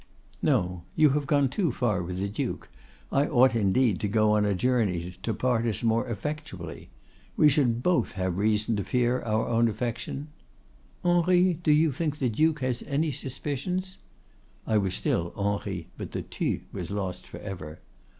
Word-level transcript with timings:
—'No, 0.41 0.81
you 0.95 1.09
have 1.11 1.27
gone 1.27 1.47
too 1.47 1.71
far 1.71 2.01
with 2.01 2.17
the 2.17 2.27
Duke. 2.27 2.69
I 3.11 3.27
ought 3.27 3.53
indeed 3.53 3.99
to 3.99 4.07
go 4.07 4.35
a 4.35 4.55
journey 4.55 5.15
to 5.21 5.31
part 5.31 5.63
us 5.67 5.83
more 5.83 6.07
effectually. 6.07 6.89
We 7.37 7.49
should 7.49 7.83
both 7.83 8.13
have 8.13 8.39
reason 8.39 8.75
to 8.77 8.83
fear 8.83 9.21
our 9.21 9.47
own 9.47 9.67
affection——'—'Henri, 9.67 11.53
do 11.61 11.71
you 11.71 11.91
think 11.91 12.17
the 12.17 12.29
Duke 12.29 12.61
has 12.61 12.81
any 12.87 13.11
suspicions?' 13.11 13.99
I 14.65 14.79
was 14.79 14.95
still 14.95 15.33
'Henri,' 15.35 15.89
but 15.99 16.13
the 16.13 16.23
tu 16.23 16.61
was 16.73 16.89
lost 16.89 17.27
for 17.27 17.37
ever. 17.37 17.77